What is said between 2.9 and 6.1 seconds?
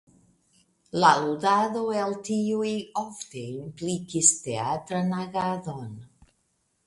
ofte implikis teatran agadon.